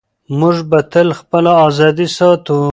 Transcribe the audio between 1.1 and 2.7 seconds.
خپله ازادي ساتو.